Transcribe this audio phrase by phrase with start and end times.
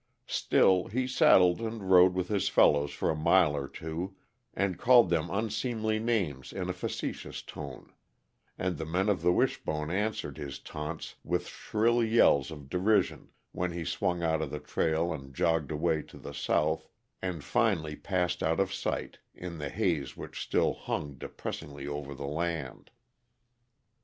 [0.25, 4.15] Still, he saddled and rode with his fellows for a mile or two,
[4.51, 7.93] and called them unseemly names in a facetious tone;
[8.57, 13.73] and the men of the Wishbone answered his taunts with shrill yells of derision when
[13.73, 16.87] he swung out of the trail and jogged away to the south,
[17.21, 22.25] and finally passed out of sight in the haze which still hung depressingly over the
[22.25, 22.89] land.